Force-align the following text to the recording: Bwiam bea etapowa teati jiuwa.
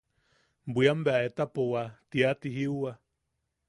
Bwiam 0.73 0.99
bea 1.05 1.21
etapowa 1.29 1.83
teati 2.09 2.47
jiuwa. 2.57 2.91